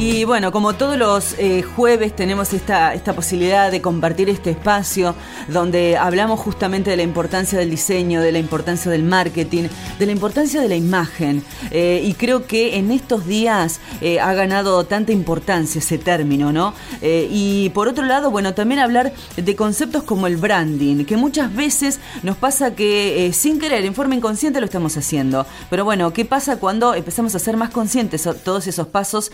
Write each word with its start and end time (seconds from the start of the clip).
Y 0.00 0.24
bueno, 0.24 0.50
como 0.50 0.72
todos 0.72 0.96
los 0.96 1.34
eh, 1.38 1.60
jueves 1.60 2.16
tenemos 2.16 2.54
esta, 2.54 2.94
esta 2.94 3.12
posibilidad 3.12 3.70
de 3.70 3.82
compartir 3.82 4.30
este 4.30 4.48
espacio 4.48 5.14
donde 5.46 5.98
hablamos 5.98 6.40
justamente 6.40 6.88
de 6.88 6.96
la 6.96 7.02
importancia 7.02 7.58
del 7.58 7.68
diseño, 7.68 8.22
de 8.22 8.32
la 8.32 8.38
importancia 8.38 8.90
del 8.90 9.02
marketing, 9.02 9.64
de 9.98 10.06
la 10.06 10.12
importancia 10.12 10.62
de 10.62 10.70
la 10.70 10.76
imagen. 10.76 11.44
Eh, 11.70 12.00
y 12.02 12.14
creo 12.14 12.46
que 12.46 12.78
en 12.78 12.92
estos 12.92 13.26
días 13.26 13.80
eh, 14.00 14.20
ha 14.20 14.32
ganado 14.32 14.84
tanta 14.84 15.12
importancia 15.12 15.80
ese 15.80 15.98
término, 15.98 16.50
¿no? 16.50 16.72
y 17.02 17.70
por 17.70 17.88
otro 17.88 18.04
lado, 18.04 18.30
bueno, 18.30 18.54
también 18.54 18.80
hablar 18.80 19.12
de 19.36 19.56
conceptos 19.56 20.02
como 20.02 20.26
el 20.26 20.36
branding, 20.36 21.04
que 21.04 21.16
muchas 21.16 21.54
veces 21.54 21.98
nos 22.22 22.36
pasa 22.36 22.74
que 22.74 23.30
sin 23.34 23.58
querer, 23.58 23.84
en 23.84 23.94
forma 23.94 24.14
inconsciente 24.14 24.60
lo 24.60 24.66
estamos 24.66 24.96
haciendo. 24.96 25.46
Pero 25.68 25.84
bueno, 25.84 26.12
¿qué 26.12 26.24
pasa 26.24 26.56
cuando 26.56 26.94
empezamos 26.94 27.34
a 27.34 27.38
ser 27.38 27.56
más 27.56 27.70
conscientes 27.70 28.28
todos 28.44 28.66
esos 28.66 28.86
pasos? 28.86 29.30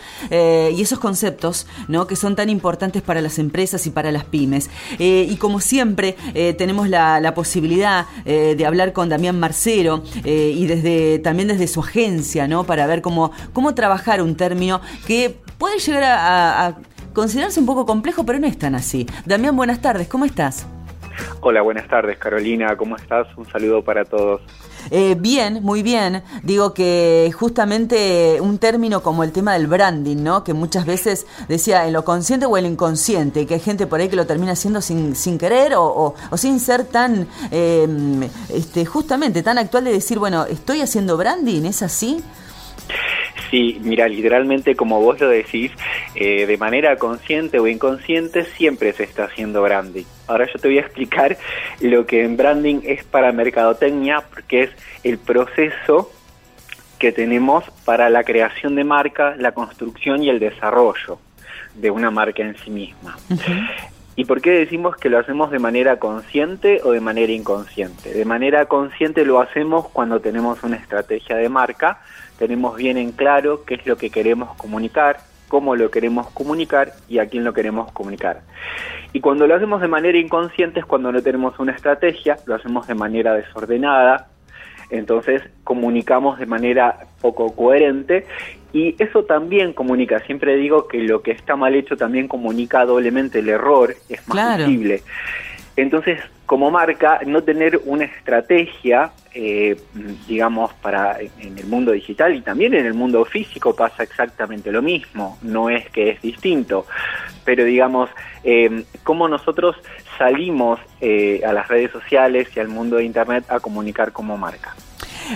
Y 0.75 0.81
esos 0.81 0.99
conceptos 0.99 1.67
¿no? 1.87 2.07
que 2.07 2.15
son 2.15 2.35
tan 2.35 2.49
importantes 2.49 3.01
para 3.01 3.21
las 3.21 3.39
empresas 3.39 3.85
y 3.87 3.91
para 3.91 4.11
las 4.11 4.25
pymes. 4.25 4.69
Eh, 4.99 5.27
y 5.29 5.35
como 5.37 5.59
siempre, 5.59 6.15
eh, 6.33 6.53
tenemos 6.53 6.89
la, 6.89 7.33
posibilidad 7.35 8.07
de 8.25 8.65
hablar 8.65 8.93
con 8.93 9.09
Damián 9.09 9.39
Marcero 9.39 10.01
y 10.23 10.65
desde 10.65 11.19
también 11.19 11.49
desde 11.49 11.67
su 11.67 11.81
agencia, 11.81 12.47
¿no? 12.47 12.63
para 12.63 12.87
ver 12.87 13.01
cómo, 13.01 13.31
cómo 13.53 13.75
trabajar 13.75 14.21
un 14.21 14.35
término 14.35 14.81
que 15.05 15.37
puede 15.57 15.77
llegar 15.77 16.03
a 16.03 16.77
considerarse 17.13 17.59
un 17.59 17.65
poco 17.65 17.85
complejo, 17.85 18.25
pero 18.25 18.39
no 18.39 18.47
es 18.47 18.57
tan 18.57 18.75
así. 18.75 19.05
Damián, 19.25 19.55
buenas 19.55 19.81
tardes, 19.81 20.07
¿cómo 20.07 20.25
estás? 20.25 20.67
Hola, 21.41 21.61
buenas 21.61 21.87
tardes 21.87 22.17
Carolina, 22.17 22.75
¿cómo 22.75 22.95
estás? 22.95 23.27
Un 23.37 23.45
saludo 23.49 23.83
para 23.83 24.05
todos. 24.05 24.41
Eh, 24.91 25.15
bien, 25.19 25.63
muy 25.63 25.83
bien. 25.83 26.23
Digo 26.43 26.73
que 26.73 27.31
justamente 27.37 28.39
un 28.41 28.57
término 28.57 29.01
como 29.03 29.23
el 29.23 29.31
tema 29.31 29.53
del 29.53 29.67
branding, 29.67 30.17
¿no? 30.17 30.43
Que 30.43 30.53
muchas 30.53 30.85
veces 30.85 31.25
decía 31.47 31.85
en 31.87 31.93
lo 31.93 32.03
consciente 32.05 32.45
o 32.45 32.57
en 32.57 32.65
inconsciente, 32.65 33.45
que 33.45 33.55
hay 33.55 33.59
gente 33.59 33.87
por 33.87 33.99
ahí 33.99 34.09
que 34.09 34.15
lo 34.15 34.25
termina 34.25 34.53
haciendo 34.53 34.81
sin, 34.81 35.15
sin 35.15 35.37
querer 35.37 35.73
o, 35.75 36.15
sin 36.35 36.59
ser 36.59 36.85
tan, 36.85 37.27
em, 37.51 38.23
este, 38.49 38.85
justamente 38.85 39.43
tan 39.43 39.57
actual 39.57 39.83
de 39.85 39.91
decir, 39.91 40.19
bueno, 40.19 40.45
estoy 40.45 40.81
haciendo 40.81 41.17
branding, 41.17 41.63
¿es 41.65 41.81
así? 41.81 42.23
Sí, 43.49 43.79
mira, 43.81 44.07
literalmente 44.07 44.75
como 44.75 45.01
vos 45.01 45.19
lo 45.19 45.29
decís, 45.29 45.71
eh, 46.15 46.45
de 46.45 46.57
manera 46.57 46.95
consciente 46.97 47.59
o 47.59 47.67
inconsciente 47.67 48.43
siempre 48.43 48.93
se 48.93 49.03
está 49.03 49.25
haciendo 49.25 49.61
branding. 49.61 50.05
Ahora 50.27 50.47
yo 50.51 50.59
te 50.59 50.67
voy 50.67 50.77
a 50.77 50.81
explicar 50.81 51.37
lo 51.79 52.05
que 52.05 52.23
en 52.23 52.35
branding 52.35 52.81
es 52.83 53.03
para 53.03 53.31
mercadotecnia, 53.31 54.23
porque 54.33 54.63
es 54.63 54.69
el 55.03 55.17
proceso 55.17 56.11
que 56.99 57.11
tenemos 57.11 57.63
para 57.85 58.09
la 58.09 58.23
creación 58.23 58.75
de 58.75 58.83
marca, 58.83 59.35
la 59.37 59.51
construcción 59.51 60.23
y 60.23 60.29
el 60.29 60.39
desarrollo 60.39 61.19
de 61.75 61.91
una 61.91 62.11
marca 62.11 62.43
en 62.43 62.57
sí 62.57 62.71
misma. 62.71 63.17
¿Y 64.19 64.25
por 64.25 64.41
qué 64.41 64.49
decimos 64.49 64.97
que 64.97 65.11
lo 65.11 65.19
hacemos 65.19 65.51
de 65.51 65.59
manera 65.59 65.99
consciente 65.99 66.81
o 66.83 66.89
de 66.89 66.99
manera 66.99 67.31
inconsciente? 67.31 68.11
De 68.15 68.25
manera 68.25 68.65
consciente 68.65 69.23
lo 69.23 69.39
hacemos 69.39 69.89
cuando 69.89 70.19
tenemos 70.19 70.63
una 70.63 70.75
estrategia 70.75 71.35
de 71.35 71.47
marca, 71.49 72.01
tenemos 72.39 72.75
bien 72.77 72.97
en 72.97 73.11
claro 73.11 73.63
qué 73.63 73.75
es 73.75 73.85
lo 73.85 73.95
que 73.95 74.09
queremos 74.09 74.55
comunicar, 74.55 75.17
cómo 75.47 75.75
lo 75.75 75.91
queremos 75.91 76.31
comunicar 76.31 76.93
y 77.07 77.19
a 77.19 77.27
quién 77.27 77.43
lo 77.43 77.53
queremos 77.53 77.91
comunicar. 77.91 78.41
Y 79.13 79.19
cuando 79.19 79.45
lo 79.45 79.53
hacemos 79.53 79.81
de 79.81 79.87
manera 79.87 80.17
inconsciente 80.17 80.79
es 80.79 80.85
cuando 80.87 81.11
no 81.11 81.21
tenemos 81.21 81.59
una 81.59 81.73
estrategia, 81.73 82.37
lo 82.47 82.55
hacemos 82.55 82.87
de 82.87 82.95
manera 82.95 83.35
desordenada, 83.35 84.29
entonces 84.89 85.41
comunicamos 85.63 86.39
de 86.39 86.45
manera 86.45 87.07
poco 87.21 87.55
coherente 87.55 88.25
y 88.73 88.95
eso 89.01 89.23
también 89.23 89.73
comunica, 89.73 90.19
siempre 90.19 90.55
digo 90.55 90.87
que 90.87 90.99
lo 90.99 91.21
que 91.21 91.31
está 91.31 91.55
mal 91.55 91.75
hecho 91.75 91.97
también 91.97 92.27
comunica 92.27 92.85
doblemente 92.85 93.39
el 93.39 93.49
error, 93.49 93.95
es 94.09 94.27
más 94.27 94.57
visible. 94.57 95.01
Entonces, 95.75 96.19
como 96.47 96.71
marca, 96.71 97.19
no 97.25 97.43
tener 97.43 97.79
una 97.85 98.05
estrategia, 98.05 99.11
eh, 99.33 99.79
digamos, 100.27 100.73
para 100.75 101.19
en 101.19 101.57
el 101.57 101.67
mundo 101.67 101.91
digital 101.91 102.35
y 102.35 102.41
también 102.41 102.73
en 102.73 102.85
el 102.85 102.93
mundo 102.93 103.23
físico 103.25 103.75
pasa 103.75 104.01
exactamente 104.01 104.71
lo 104.71 104.81
mismo, 104.81 105.37
no 105.43 105.69
es 105.69 105.87
que 105.89 106.09
es 106.09 106.21
distinto, 106.21 106.87
pero 107.45 107.63
digamos, 107.63 108.09
eh, 108.43 108.83
cómo 109.03 109.27
nosotros 109.27 109.75
salimos 110.17 110.79
eh, 111.01 111.41
a 111.45 111.53
las 111.53 111.67
redes 111.67 111.91
sociales 111.91 112.47
y 112.55 112.59
al 112.59 112.67
mundo 112.67 112.97
de 112.97 113.05
Internet 113.05 113.45
a 113.49 113.59
comunicar 113.59 114.11
como 114.11 114.37
marca. 114.37 114.75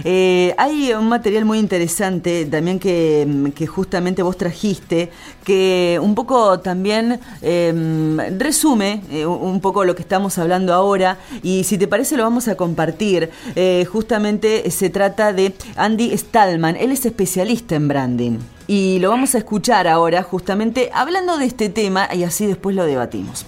Eh, 0.06 0.56
hay 0.58 0.94
un 0.94 1.09
material 1.09 1.44
muy 1.44 1.59
interesante 1.59 2.46
también 2.46 2.80
que, 2.80 3.68
justamente 3.68 4.24
vos 4.24 4.38
trajiste, 4.38 5.12
que 5.44 6.00
un 6.02 6.16
poco 6.16 6.62
también 6.62 7.20
em, 7.41 8.18
resume 8.40 9.02
eh, 9.12 9.25
un 9.25 9.59
poco 9.59 9.84
lo 9.84 9.94
que 9.94 10.02
estamos 10.02 10.38
hablando 10.38 10.74
ahora 10.74 11.18
y 11.44 11.66
si 11.66 11.78
te 11.78 11.90
parece 11.90 12.16
lo 12.16 12.24
vamos 12.24 12.47
a 12.47 12.56
compartir. 12.56 13.30
Justamente 13.91 14.70
se 14.72 14.90
trata 14.90 15.34
de 15.34 15.53
Andy 15.75 16.18
Stallman, 16.18 16.78
él 16.78 16.91
es 16.91 17.06
especialista 17.06 17.75
en 17.75 17.88
branding. 17.90 18.40
Y 18.68 19.00
lo 19.00 19.09
vamos 19.09 19.36
a 19.36 19.40
escuchar 19.40 19.90
ahora 19.90 20.24
justamente 20.24 20.90
hablando 20.94 21.38
de 21.38 21.46
este 21.46 21.68
tema 21.68 22.08
y 22.14 22.24
así 22.24 22.46
después 22.46 22.75
lo 22.75 22.86
debatimos. 22.86 23.46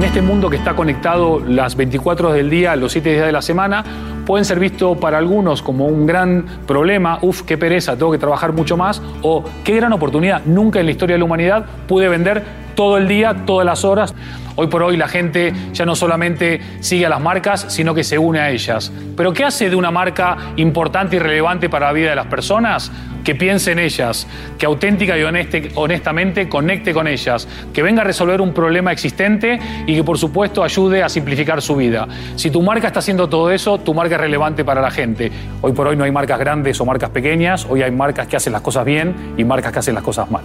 En 0.00 0.06
este 0.06 0.22
mundo 0.22 0.48
que 0.48 0.56
está 0.56 0.74
conectado 0.74 1.42
las 1.46 1.76
24 1.76 2.28
horas 2.28 2.38
del 2.38 2.48
día, 2.48 2.74
los 2.74 2.92
7 2.92 3.10
días 3.10 3.26
de 3.26 3.32
la 3.32 3.42
semana, 3.42 3.84
pueden 4.24 4.46
ser 4.46 4.58
vistos 4.58 4.96
para 4.96 5.18
algunos 5.18 5.60
como 5.60 5.88
un 5.88 6.06
gran 6.06 6.46
problema, 6.66 7.18
uf, 7.20 7.42
qué 7.42 7.58
pereza, 7.58 7.98
tengo 7.98 8.10
que 8.10 8.16
trabajar 8.16 8.54
mucho 8.54 8.78
más, 8.78 9.02
o 9.20 9.44
qué 9.62 9.76
gran 9.76 9.92
oportunidad, 9.92 10.40
nunca 10.46 10.80
en 10.80 10.86
la 10.86 10.92
historia 10.92 11.16
de 11.16 11.18
la 11.18 11.26
humanidad 11.26 11.66
pude 11.86 12.08
vender 12.08 12.42
todo 12.74 12.96
el 12.96 13.08
día, 13.08 13.44
todas 13.44 13.66
las 13.66 13.84
horas. 13.84 14.14
Hoy 14.60 14.66
por 14.66 14.82
hoy 14.82 14.98
la 14.98 15.08
gente 15.08 15.54
ya 15.72 15.86
no 15.86 15.96
solamente 15.96 16.60
sigue 16.80 17.06
a 17.06 17.08
las 17.08 17.22
marcas, 17.22 17.64
sino 17.70 17.94
que 17.94 18.04
se 18.04 18.18
une 18.18 18.40
a 18.40 18.50
ellas. 18.50 18.92
Pero 19.16 19.32
¿qué 19.32 19.42
hace 19.42 19.70
de 19.70 19.74
una 19.74 19.90
marca 19.90 20.36
importante 20.56 21.16
y 21.16 21.18
relevante 21.18 21.70
para 21.70 21.86
la 21.86 21.94
vida 21.94 22.10
de 22.10 22.16
las 22.16 22.26
personas? 22.26 22.92
Que 23.24 23.34
piense 23.34 23.72
en 23.72 23.78
ellas, 23.78 24.26
que 24.58 24.66
auténtica 24.66 25.16
y 25.16 25.22
honestamente 25.22 26.46
conecte 26.50 26.92
con 26.92 27.08
ellas, 27.08 27.48
que 27.72 27.82
venga 27.82 28.02
a 28.02 28.04
resolver 28.04 28.42
un 28.42 28.52
problema 28.52 28.92
existente 28.92 29.58
y 29.86 29.96
que 29.96 30.04
por 30.04 30.18
supuesto 30.18 30.62
ayude 30.62 31.02
a 31.02 31.08
simplificar 31.08 31.62
su 31.62 31.76
vida. 31.76 32.06
Si 32.36 32.50
tu 32.50 32.60
marca 32.60 32.88
está 32.88 32.98
haciendo 32.98 33.30
todo 33.30 33.50
eso, 33.50 33.78
tu 33.78 33.94
marca 33.94 34.16
es 34.16 34.20
relevante 34.20 34.62
para 34.62 34.82
la 34.82 34.90
gente. 34.90 35.32
Hoy 35.62 35.72
por 35.72 35.86
hoy 35.86 35.96
no 35.96 36.04
hay 36.04 36.12
marcas 36.12 36.38
grandes 36.38 36.78
o 36.82 36.84
marcas 36.84 37.08
pequeñas, 37.08 37.66
hoy 37.66 37.82
hay 37.82 37.92
marcas 37.92 38.26
que 38.26 38.36
hacen 38.36 38.52
las 38.52 38.60
cosas 38.60 38.84
bien 38.84 39.34
y 39.38 39.44
marcas 39.44 39.72
que 39.72 39.78
hacen 39.78 39.94
las 39.94 40.04
cosas 40.04 40.30
mal 40.30 40.42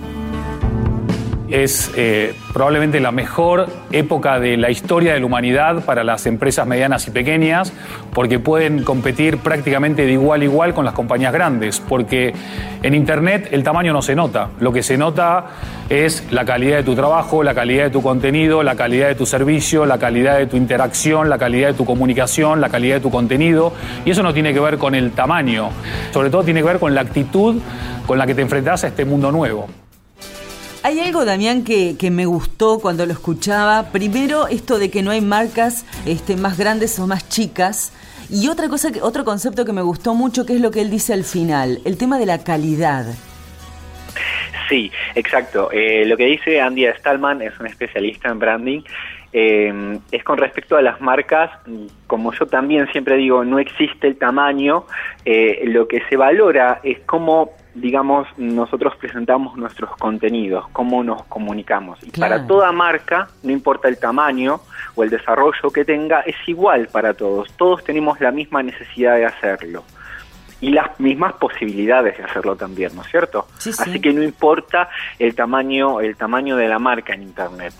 es 1.49 1.91
eh, 1.95 2.33
probablemente 2.53 2.99
la 2.99 3.11
mejor 3.11 3.67
época 3.91 4.39
de 4.39 4.57
la 4.57 4.71
historia 4.71 5.13
de 5.13 5.19
la 5.19 5.25
humanidad 5.25 5.83
para 5.85 6.03
las 6.03 6.25
empresas 6.25 6.65
medianas 6.65 7.07
y 7.07 7.11
pequeñas, 7.11 7.71
porque 8.13 8.39
pueden 8.39 8.83
competir 8.83 9.37
prácticamente 9.37 10.05
de 10.05 10.13
igual 10.13 10.41
a 10.41 10.43
igual 10.43 10.73
con 10.73 10.85
las 10.85 10.93
compañías 10.93 11.33
grandes, 11.33 11.79
porque 11.79 12.33
en 12.81 12.95
Internet 12.95 13.49
el 13.51 13.63
tamaño 13.63 13.93
no 13.93 14.01
se 14.01 14.15
nota, 14.15 14.49
lo 14.59 14.71
que 14.71 14.83
se 14.83 14.97
nota 14.97 15.45
es 15.89 16.25
la 16.31 16.45
calidad 16.45 16.77
de 16.77 16.83
tu 16.83 16.95
trabajo, 16.95 17.43
la 17.43 17.53
calidad 17.53 17.85
de 17.85 17.89
tu 17.91 18.01
contenido, 18.01 18.63
la 18.63 18.75
calidad 18.75 19.07
de 19.07 19.15
tu 19.15 19.25
servicio, 19.25 19.85
la 19.85 19.99
calidad 19.99 20.37
de 20.37 20.47
tu 20.47 20.57
interacción, 20.57 21.29
la 21.29 21.37
calidad 21.37 21.69
de 21.69 21.73
tu 21.75 21.85
comunicación, 21.85 22.59
la 22.59 22.69
calidad 22.69 22.95
de 22.95 23.01
tu 23.01 23.11
contenido, 23.11 23.73
y 24.03 24.11
eso 24.11 24.23
no 24.23 24.33
tiene 24.33 24.53
que 24.53 24.59
ver 24.59 24.77
con 24.77 24.95
el 24.95 25.11
tamaño, 25.11 25.69
sobre 26.11 26.29
todo 26.29 26.43
tiene 26.43 26.61
que 26.61 26.67
ver 26.67 26.79
con 26.79 26.95
la 26.95 27.01
actitud 27.01 27.61
con 28.07 28.17
la 28.17 28.27
que 28.27 28.35
te 28.35 28.41
enfrentas 28.41 28.83
a 28.83 28.87
este 28.87 29.05
mundo 29.05 29.31
nuevo. 29.31 29.67
Hay 30.85 30.99
algo, 30.99 31.25
Damián, 31.25 31.63
que, 31.63 31.97
me 32.11 32.27
gustó 32.27 32.77
cuando 32.79 33.07
lo 33.07 33.11
escuchaba. 33.11 33.91
Primero, 33.91 34.47
esto 34.47 34.77
de 34.77 34.91
que 34.91 35.01
no 35.01 35.09
hay 35.09 35.19
marcas 35.19 35.83
este, 36.05 36.35
más 36.35 36.59
grandes 36.59 36.99
o 36.99 37.07
más 37.07 37.27
chicas. 37.27 37.91
Y 38.29 38.49
otra 38.49 38.69
cosa, 38.69 38.89
otro 39.01 39.25
concepto 39.25 39.65
que 39.65 39.73
me 39.73 39.81
gustó 39.81 40.13
mucho, 40.13 40.45
que 40.45 40.53
es 40.53 40.61
lo 40.61 40.69
que 40.69 40.81
él 40.81 40.91
dice 40.91 41.13
al 41.13 41.23
final, 41.23 41.79
el 41.85 41.97
tema 41.97 42.19
de 42.19 42.27
la 42.27 42.43
calidad. 42.43 43.07
Sí, 44.69 44.91
exacto. 45.15 45.71
Eh, 45.71 46.05
lo 46.05 46.17
que 46.17 46.25
dice 46.25 46.61
Andy 46.61 46.85
Stallman 46.99 47.41
es 47.41 47.59
un 47.59 47.65
especialista 47.65 48.29
en 48.29 48.37
branding. 48.37 48.81
Eh, 49.33 49.99
es 50.11 50.23
con 50.23 50.37
respecto 50.37 50.77
a 50.77 50.83
las 50.83 51.01
marcas, 51.01 51.49
como 52.05 52.31
yo 52.31 52.45
también 52.45 52.87
siempre 52.91 53.17
digo, 53.17 53.43
no 53.43 53.57
existe 53.57 54.05
el 54.05 54.17
tamaño, 54.17 54.85
eh, 55.25 55.63
lo 55.65 55.87
que 55.87 56.03
se 56.07 56.15
valora 56.15 56.79
es 56.83 56.99
cómo 57.07 57.53
digamos, 57.75 58.27
nosotros 58.37 58.95
presentamos 58.95 59.57
nuestros 59.57 59.95
contenidos, 59.97 60.65
cómo 60.71 61.03
nos 61.03 61.23
comunicamos. 61.25 61.99
Y 62.01 62.09
para 62.17 62.47
toda 62.47 62.71
marca, 62.71 63.27
no 63.43 63.51
importa 63.51 63.89
el 63.89 63.99
tamaño 63.99 64.61
o 64.95 65.03
el 65.03 65.09
desarrollo 65.09 65.69
que 65.71 65.83
tenga, 65.83 66.21
es 66.21 66.35
igual 66.47 66.87
para 66.87 67.13
todos. 67.13 67.51
Todos 67.57 67.83
tenemos 67.83 68.19
la 68.21 68.31
misma 68.31 68.63
necesidad 68.63 69.17
de 69.17 69.25
hacerlo. 69.25 69.83
Y 70.61 70.69
las 70.69 70.97
mismas 70.99 71.33
posibilidades 71.33 72.17
de 72.17 72.23
hacerlo 72.23 72.55
también, 72.55 72.95
¿no 72.95 73.01
es 73.01 73.09
cierto? 73.09 73.45
Así 73.57 73.99
que 73.99 74.13
no 74.13 74.23
importa 74.23 74.89
el 75.19 75.35
tamaño, 75.35 75.99
el 75.99 76.15
tamaño 76.15 76.55
de 76.55 76.69
la 76.69 76.79
marca 76.79 77.13
en 77.13 77.23
internet. 77.23 77.73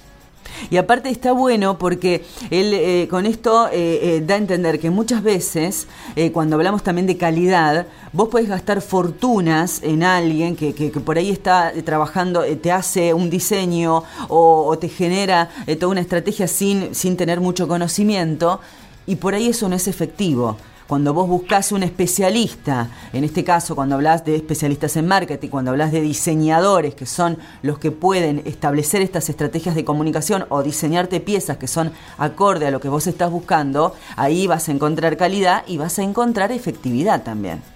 Y 0.70 0.78
aparte 0.78 1.10
está 1.10 1.32
bueno 1.32 1.78
porque 1.78 2.24
él 2.50 2.74
eh, 2.74 3.08
con 3.10 3.26
esto 3.26 3.68
eh, 3.68 4.18
eh, 4.18 4.24
da 4.26 4.36
a 4.36 4.38
entender 4.38 4.80
que 4.80 4.90
muchas 4.90 5.24
veces, 5.24 5.88
cuando 6.34 6.56
hablamos 6.56 6.84
también 6.84 7.08
de 7.08 7.18
calidad, 7.18 7.88
vos 8.12 8.30
podés 8.30 8.50
gastar 8.50 8.82
fortunas 8.82 9.82
en 9.84 10.04
alguien 10.04 10.56
que, 10.56 10.74
que, 10.74 10.90
por 10.92 11.18
ahí 11.18 11.30
está 11.30 11.72
trabajando, 11.84 12.44
te 12.62 12.72
hace 12.72 13.14
un 13.14 13.30
diseño 13.30 14.04
o, 14.28 14.66
o 14.68 14.78
te 14.78 14.90
genera 14.90 15.50
toda 15.80 15.92
una 15.92 16.02
estrategia 16.02 16.48
sin, 16.48 16.94
sin 16.94 17.18
tener 17.18 17.40
mucho 17.40 17.68
conocimiento, 17.68 18.60
y 19.08 19.18
por 19.18 19.36
ahí 19.36 19.50
eso 19.50 19.70
no 19.70 19.76
es 19.76 19.88
efectivo 19.88 20.58
cuando 20.88 21.14
vos 21.14 21.28
buscas 21.28 21.72
un 21.72 21.84
especialista, 21.84 22.90
en 23.14 23.24
este 23.24 23.44
caso 23.44 23.76
cuando 23.76 23.96
hablas 23.96 24.24
de 24.24 24.36
especialistas 24.36 24.96
en 24.98 25.08
marketing, 25.08 25.50
cuando 25.50 25.72
hablas 25.72 25.92
de 25.92 26.02
diseñadores 26.02 26.96
que 26.96 27.06
son 27.06 27.38
los 27.64 27.80
que 27.80 27.92
pueden 27.92 28.44
establecer 28.46 29.02
estas 29.02 29.30
estrategias 29.30 29.76
de 29.76 29.86
comunicación 29.86 30.46
o 30.50 30.64
diseñarte 30.64 31.20
piezas 31.20 31.58
que 31.58 31.68
son 31.68 31.92
acorde 32.18 32.68
a 32.68 32.72
lo 32.72 32.80
que 32.80 32.90
vos 32.90 33.08
estás 33.08 33.32
buscando, 33.32 33.96
ahí 34.16 34.48
vas 34.48 34.70
a 34.70 34.72
encontrar 34.72 35.18
calidad 35.18 35.64
y 35.68 35.78
vas 35.78 35.98
a 36.00 36.04
encontrar 36.04 36.52
efectividad 36.52 37.24
también. 37.24 37.75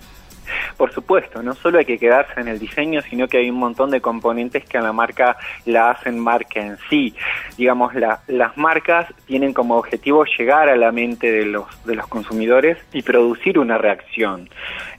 Por 0.80 0.94
supuesto, 0.94 1.44
no 1.44 1.56
solo 1.56 1.80
hay 1.80 1.84
que 1.84 2.00
quedarse 2.00 2.40
en 2.40 2.48
el 2.48 2.58
diseño, 2.58 3.02
sino 3.02 3.28
que 3.28 3.36
hay 3.36 3.50
un 3.50 3.58
montón 3.58 3.92
de 3.92 4.00
componentes 4.00 4.64
que 4.64 4.78
a 4.78 4.82
la 4.82 4.94
marca 4.94 5.36
la 5.66 5.92
hacen 5.92 6.18
marca 6.18 6.62
en 6.62 6.78
sí. 6.90 7.14
Digamos, 7.58 7.94
las 7.96 8.56
marcas 8.58 9.14
tienen 9.26 9.52
como 9.52 9.76
objetivo 9.76 10.24
llegar 10.24 10.70
a 10.70 10.78
la 10.78 10.94
mente 10.94 11.34
de 11.34 11.48
los, 11.48 11.66
de 11.84 11.96
los 11.96 12.08
consumidores 12.08 12.78
y 12.94 13.02
producir 13.02 13.60
una 13.60 13.78
reacción. 13.78 14.48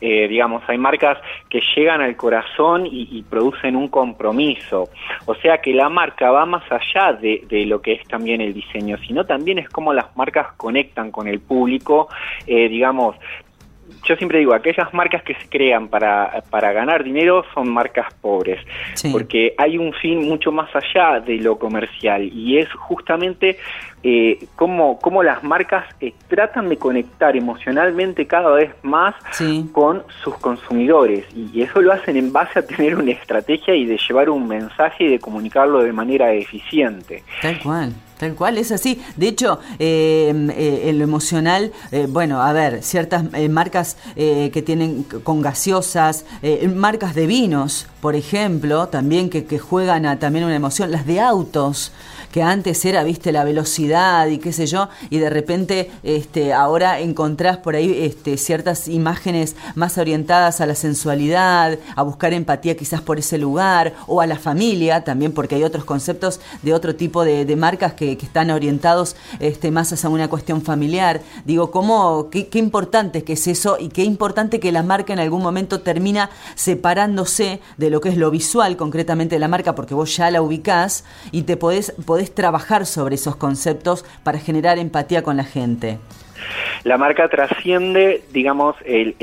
Eh, 0.03 0.29
digamos, 0.29 0.63
hay 0.69 0.77
marcas 0.77 1.17
que 1.49 1.63
llegan 1.75 2.03
al 2.03 2.15
corazón 2.15 2.87
y, 2.87 3.25
producen 3.31 3.75
un 3.75 3.89
compromiso. 3.89 4.91
O 5.25 5.35
sea 5.37 5.63
que 5.63 5.73
la 5.73 5.89
marca 5.89 6.31
va 6.31 6.45
más 6.45 6.65
allá 6.71 7.15
de, 7.15 7.47
de, 7.49 7.65
lo 7.65 7.81
que 7.81 7.93
es 7.93 8.07
también 8.07 8.43
el 8.43 8.53
diseño, 8.53 8.99
sino 8.99 9.25
también 9.25 9.59
es 9.59 9.69
cómo 9.71 9.95
las 9.95 10.15
marcas 10.15 10.49
conectan 10.59 11.11
con 11.11 11.27
el 11.27 11.41
público, 11.41 12.09
eh, 12.47 12.69
digamos, 12.69 13.17
yo 14.05 14.17
siempre 14.17 14.39
digo, 14.39 14.55
aquellas 14.55 14.93
marcas 14.95 15.23
que 15.23 15.35
se 15.35 15.49
crean 15.49 15.89
para, 15.89 16.43
para 16.51 16.73
ganar 16.73 17.05
dinero 17.05 17.45
son 17.55 17.71
marcas 17.71 18.13
pobres, 18.21 18.61
porque 19.13 19.55
hay 19.59 19.79
un 19.79 19.93
fin 19.93 20.29
mucho 20.29 20.53
más 20.53 20.69
allá 20.75 21.21
de 21.21 21.37
lo 21.37 21.59
comercial 21.59 22.23
y 22.23 22.59
es 22.59 22.73
justamente 22.73 23.59
eh, 24.03 24.47
cómo, 24.57 24.99
cómo, 24.99 25.23
las 25.23 25.43
marcas 25.45 25.85
eh, 26.01 26.15
tratan 26.29 26.69
de 26.69 26.79
conectar 26.79 27.37
emocionalmente 27.37 28.27
cada 28.27 28.53
vez 28.53 28.73
más 28.83 29.15
con 29.73 30.03
sus 30.23 30.37
consumidores 30.39 31.27
y 31.35 31.61
eso 31.61 31.83
lo 31.83 31.93
hacen 31.93 32.17
en 32.17 32.33
base 32.33 32.59
a 32.59 32.67
tener 32.67 32.97
una 32.97 33.13
estrategia 33.13 33.75
y 33.75 33.85
de 33.85 33.99
llevar 33.99 34.31
un 34.31 34.49
mensaje 34.49 35.05
y 35.05 35.09
de 35.09 35.19
comunicarlo 35.19 35.83
de 35.83 35.93
manera 35.93 36.33
eficiente. 36.33 37.23
Tal 37.43 37.59
cual. 37.59 37.93
Tal 38.21 38.35
cual, 38.35 38.59
es 38.59 38.71
así. 38.71 39.01
De 39.17 39.29
hecho, 39.29 39.59
eh, 39.79 40.29
en 40.29 40.99
lo 40.99 41.05
emocional, 41.05 41.73
bueno, 42.11 42.43
a 42.43 42.53
ver, 42.53 42.83
ciertas 42.83 43.25
marcas 43.49 43.97
que 44.15 44.63
tienen 44.65 45.05
con 45.05 45.41
gaseosas, 45.41 46.27
marcas 46.75 47.15
de 47.15 47.27
vinos, 47.27 47.87
por 48.03 48.15
ejemplo, 48.15 48.89
también 48.89 49.31
que, 49.31 49.47
que 49.47 49.59
juegan 49.59 50.05
a 50.05 50.19
también 50.19 50.45
una 50.45 50.55
emoción, 50.55 50.91
las 50.91 51.07
de 51.07 51.21
autos 51.21 51.93
que 52.33 52.43
antes 52.43 52.85
era, 52.85 53.03
viste, 53.03 53.33
la 53.33 53.45
velocidad 53.45 54.27
y 54.29 54.39
qué 54.39 54.53
sé 54.53 54.67
yo, 54.67 54.89
y 55.11 55.19
de 55.19 55.31
repente 55.31 55.91
este, 56.03 56.53
ahora 56.53 57.01
encontrás 57.01 57.59
por 57.59 57.75
ahí 57.75 58.05
este, 58.05 58.37
ciertas 58.37 58.89
imágenes 58.89 59.57
más 59.75 59.99
orientadas 59.99 60.61
a 60.61 60.67
la 60.67 60.75
sensualidad, 60.75 61.79
a 61.97 62.03
buscar 62.03 62.33
empatía 62.33 62.77
quizás 62.77 63.01
por 63.01 63.19
ese 63.19 63.39
lugar, 63.39 63.95
o 64.07 64.21
a 64.21 64.27
la 64.27 64.39
familia 64.39 65.03
también, 65.03 65.33
porque 65.33 65.57
hay 65.57 65.65
otros 65.65 65.85
conceptos 65.85 66.41
de 66.63 66.73
otro 66.73 66.95
tipo 66.95 67.25
de, 67.25 67.51
marcas 67.57 67.95
que, 67.95 68.10
están 68.13 68.51
orientados 68.51 69.17
este, 69.39 69.71
más 69.71 69.93
hacia 69.93 70.09
una 70.09 70.29
cuestión 70.29 70.63
familiar. 70.63 71.21
Digo, 71.45 71.71
¿cómo, 71.71 72.31
qué, 72.31 72.49
qué 72.49 72.59
importante 72.59 73.25
que 73.25 73.35
es 73.35 73.47
eso 73.47 73.77
y 73.79 73.89
qué 73.89 74.05
importante 74.05 74.61
que 74.61 74.73
la 74.73 74.83
marca 74.83 75.13
en 75.13 75.21
algún 75.21 75.43
momento 75.43 75.81
termina 75.81 76.31
separándose 76.55 77.61
de 77.77 77.91
lo 77.91 78.01
que 78.01 78.11
es 78.11 78.17
lo 78.17 78.31
visual 78.31 78.77
concretamente 78.77 79.37
de 79.37 79.41
la 79.41 79.49
marca, 79.49 79.75
porque 79.75 79.95
vos 79.95 80.17
ya 80.17 80.31
la 80.31 80.43
ubicás 80.43 81.05
y 81.33 81.43
te 81.43 81.57
podés 81.57 81.95
podés 82.05 82.35
trabajar 82.35 82.87
sobre 82.87 83.15
esos 83.15 83.37
conceptos 83.37 84.05
para 84.23 84.39
generar 84.39 84.79
empatía 84.79 85.23
con 85.23 85.37
la 85.37 85.45
gente? 85.45 85.99
La 86.85 86.97
marca 86.97 87.29
trasciende, 87.29 88.23
digamos, 88.33 88.77
el, 88.85 89.15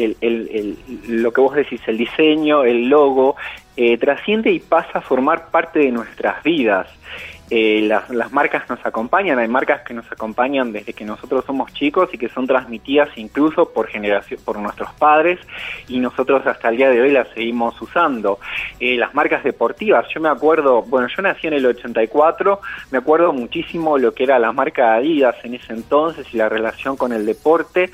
lo 1.07 1.31
que 1.31 1.42
vos 1.42 1.56
decís, 1.56 1.81
el 1.88 1.98
diseño, 1.98 2.63
el 2.63 2.89
logo, 2.89 3.36
eh, 3.75 3.98
trasciende 3.98 4.51
y 4.51 4.60
pasa 4.60 5.00
a 5.00 5.01
formar 5.01 5.50
parte 5.50 5.80
de 5.80 5.92
nuestras 5.92 6.44
vidas. 6.44 6.88
Eh, 7.49 7.81
las, 7.83 8.09
las, 8.09 8.33
marcas 8.33 8.69
nos 8.69 8.85
acompañan, 8.85 9.39
hay 9.39 9.47
marcas 9.47 9.81
que 9.83 9.94
nos 9.94 10.11
acompañan 10.11 10.73
desde 10.73 10.91
que 10.91 11.05
nosotros 11.05 11.45
somos 11.45 11.71
chicos 11.71 12.09
y 12.11 12.17
que 12.17 12.27
son 12.27 12.45
transmitidas 12.45 13.09
incluso 13.15 13.71
por 13.71 13.88
generación, 13.88 14.41
por 14.44 14.59
nuestros 14.59 14.91
padres 14.94 15.39
y 15.88 15.99
nosotros 15.99 16.45
hasta 16.45 16.67
el 16.67 16.75
día 16.75 16.89
de 16.89 16.99
hoy 16.99 17.11
las 17.11 17.29
seguimos 17.29 17.81
usando. 17.81 18.39
Eh, 18.81 18.97
las 18.97 19.15
marcas 19.15 19.45
deportivas, 19.45 20.05
yo 20.13 20.19
me 20.19 20.27
acuerdo, 20.27 20.81
bueno, 20.81 21.07
yo 21.07 21.21
nací 21.21 21.47
en 21.47 21.53
el 21.53 21.65
84, 21.65 22.59
me 22.91 22.97
acuerdo 22.97 23.31
muchísimo 23.31 23.97
lo 23.97 24.13
que 24.13 24.23
era 24.23 24.39
la 24.39 24.51
marca 24.51 24.95
Adidas 24.95 25.35
en 25.43 25.53
ese 25.53 25.71
entonces 25.71 26.27
y 26.33 26.38
la 26.38 26.50
relación 26.50 26.97
con 26.97 27.13
el 27.13 27.25
deporte 27.25 27.91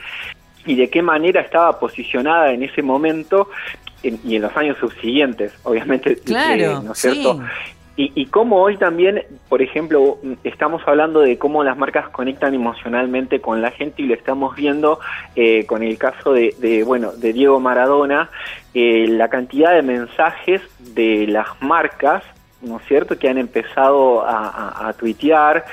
y 0.66 0.76
de 0.76 0.90
qué 0.90 1.04
manera 1.04 1.42
estaba 1.42 1.80
posicionada 1.80 2.52
en 2.54 2.64
ese 2.64 2.82
momento 2.82 3.50
y 4.02 4.36
en 4.36 4.42
los 4.42 4.56
años 4.58 4.78
subsiguientes, 4.80 5.54
obviamente, 5.64 6.18
claro, 6.18 6.82
¿no 6.82 6.92
es 6.92 7.00
cierto? 7.00 7.40
Y, 7.96 8.12
y 8.16 8.26
cómo 8.26 8.62
hoy 8.62 8.78
también, 8.78 9.24
por 9.50 9.62
ejemplo, 9.62 10.18
estamos 10.44 10.82
hablando 10.88 11.20
de 11.20 11.38
cómo 11.38 11.64
las 11.64 11.78
marcas 11.78 12.10
conectan 12.10 12.56
emocionalmente 12.56 13.40
con 13.40 13.62
la 13.62 13.70
gente 13.70 14.02
y 14.02 14.08
lo 14.08 14.16
estamos 14.16 14.56
viendo 14.56 15.00
eh, 15.36 15.66
con 15.68 15.84
el 15.84 15.98
caso 16.00 16.34
de, 16.34 16.84
bueno, 16.86 17.12
de 17.12 17.34
Diego 17.34 17.60
Maradona, 17.60 18.30
eh, 18.74 19.08
la 19.08 19.30
cantidad 19.30 19.74
de 19.74 19.84
mensajes 19.84 20.62
de 20.80 21.28
las 21.28 21.48
marcas 21.62 22.24
¿no 22.64 22.78
es 22.78 22.88
cierto?, 22.88 23.18
que 23.18 23.30
han 23.30 23.38
empezado 23.38 24.24
a, 24.26 24.94
tuitear 24.98 25.66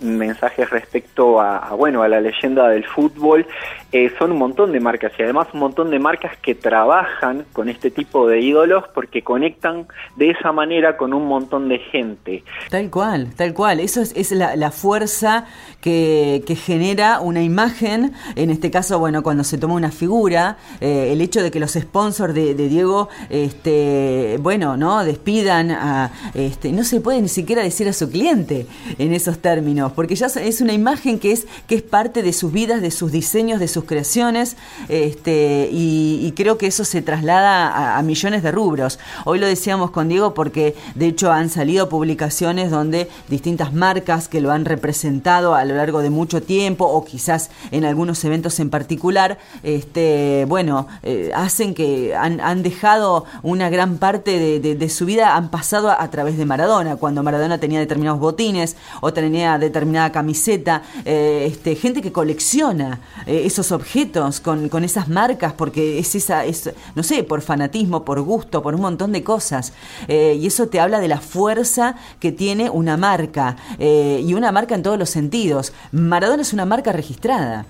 mensajes 0.00 0.68
respecto 0.70 1.40
a, 1.40 1.74
bueno, 1.74 2.02
a 2.02 2.08
la 2.08 2.20
leyenda 2.20 2.68
del 2.68 2.84
fútbol. 2.84 3.46
Eh, 3.90 4.12
son 4.18 4.32
un 4.32 4.38
montón 4.38 4.72
de 4.72 4.80
marcas 4.80 5.12
y 5.18 5.22
además 5.22 5.48
un 5.54 5.60
montón 5.60 5.90
de 5.90 5.98
marcas 5.98 6.36
que 6.42 6.54
trabajan 6.54 7.46
con 7.54 7.70
este 7.70 7.90
tipo 7.90 8.28
de 8.28 8.40
ídolos 8.40 8.84
porque 8.94 9.22
conectan 9.22 9.86
de 10.16 10.30
esa 10.30 10.52
manera 10.52 10.98
con 10.98 11.14
un 11.14 11.26
montón 11.26 11.68
de 11.68 11.78
gente. 11.78 12.44
Tal 12.68 12.90
cual, 12.90 13.34
tal 13.34 13.54
cual. 13.54 13.80
Eso 13.80 14.02
es, 14.02 14.30
la, 14.32 14.70
fuerza 14.70 15.46
que, 15.80 16.42
genera 16.66 17.20
una 17.20 17.42
imagen, 17.42 18.12
en 18.36 18.50
este 18.50 18.70
caso, 18.70 18.98
bueno, 18.98 19.22
cuando 19.22 19.42
se 19.42 19.56
toma 19.56 19.74
una 19.74 19.90
figura, 19.90 20.58
eh, 20.80 21.10
el 21.12 21.22
hecho 21.22 21.42
de 21.42 21.50
que 21.50 21.60
los 21.60 21.72
sponsors 21.72 22.34
de, 22.34 22.54
de 22.54 22.68
Diego, 22.68 23.08
este, 23.30 24.36
bueno, 24.40 24.76
¿no? 24.76 25.04
Despidan 25.04 25.70
a, 25.70 26.10
este, 26.34 26.72
no 26.72 26.84
se 26.84 27.00
puede 27.00 27.20
ni 27.20 27.28
siquiera 27.28 27.62
decir 27.62 27.88
a 27.88 27.92
su 27.92 28.10
cliente 28.10 28.66
en 28.98 29.12
esos 29.12 29.38
términos, 29.38 29.92
porque 29.92 30.14
ya 30.14 30.26
es 30.26 30.60
una 30.60 30.72
imagen 30.72 31.18
que 31.18 31.32
es, 31.32 31.46
que 31.66 31.76
es 31.76 31.82
parte 31.82 32.22
de 32.22 32.32
sus 32.32 32.52
vidas, 32.52 32.80
de 32.82 32.90
sus 32.90 33.12
diseños, 33.12 33.60
de 33.60 33.68
sus 33.68 33.84
creaciones, 33.84 34.56
este, 34.88 35.68
y, 35.72 36.32
creo 36.36 36.56
que 36.56 36.68
eso 36.68 36.84
se 36.84 37.02
traslada 37.02 37.98
a, 37.98 38.02
millones 38.02 38.44
de 38.44 38.52
rubros. 38.52 39.00
Hoy 39.24 39.40
lo 39.40 39.46
decíamos 39.46 39.90
con 39.90 40.08
Diego 40.08 40.34
porque 40.34 40.76
de 40.94 41.06
hecho 41.08 41.32
han 41.32 41.50
salido 41.50 41.88
publicaciones 41.88 42.70
donde 42.70 43.08
distintas 43.28 43.72
marcas 43.72 44.28
que 44.28 44.40
lo 44.40 44.52
han 44.52 44.64
representado 44.64 45.54
a 45.54 45.64
lo 45.64 45.74
largo 45.74 46.00
de 46.00 46.10
mucho 46.10 46.40
tiempo 46.40 46.86
o 46.86 47.04
quizás 47.04 47.50
en 47.72 47.84
algunos 47.84 48.22
eventos 48.24 48.60
en 48.60 48.70
particular, 48.70 49.38
este, 49.64 50.44
bueno, 50.48 50.86
eh, 51.02 51.32
hacen 51.34 51.74
que 51.74 52.14
han, 52.14 52.62
dejado 52.62 53.24
una 53.42 53.70
gran 53.70 53.98
parte 53.98 54.60
de, 54.60 54.88
su 54.88 55.06
vida, 55.06 55.36
han 55.36 55.50
pasado 55.50 55.90
a, 55.90 56.10
través 56.18 56.36
de 56.36 56.44
Maradona, 56.44 56.96
cuando 56.96 57.22
Maradona 57.22 57.58
tenía 57.58 57.78
determinados 57.78 58.18
botines 58.18 58.74
o 59.00 59.12
tenía 59.12 59.56
determinada 59.56 60.10
camiseta, 60.10 60.82
eh, 61.04 61.44
este, 61.46 61.76
gente 61.76 62.02
que 62.02 62.10
colecciona 62.10 62.98
eh, 63.24 63.42
esos 63.44 63.70
objetos 63.70 64.40
con, 64.40 64.68
con, 64.68 64.82
esas 64.82 65.08
marcas 65.08 65.52
porque 65.52 66.00
es 66.00 66.16
esa, 66.16 66.44
es, 66.44 66.72
no 66.96 67.04
sé, 67.04 67.22
por 67.22 67.40
fanatismo, 67.40 68.04
por 68.04 68.20
gusto, 68.22 68.64
por 68.64 68.74
un 68.74 68.80
montón 68.80 69.12
de 69.12 69.22
cosas. 69.22 69.72
Eh, 70.08 70.36
y 70.40 70.48
eso 70.48 70.66
te 70.66 70.80
habla 70.80 70.98
de 70.98 71.06
la 71.06 71.20
fuerza 71.20 71.94
que 72.18 72.32
tiene 72.32 72.68
una 72.68 72.96
marca 72.96 73.54
y 73.78 74.34
una 74.34 74.50
marca 74.50 74.74
en 74.74 74.82
todos 74.82 74.98
los 74.98 75.10
sentidos. 75.10 75.72
Maradona 75.92 76.42
es 76.42 76.52
una 76.52 76.64
marca 76.64 76.90
registrada. 76.90 77.64